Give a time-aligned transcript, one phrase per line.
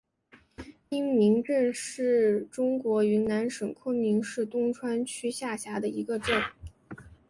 [0.89, 6.41] 因民镇是中国云南省昆明市东川区下辖的一个镇。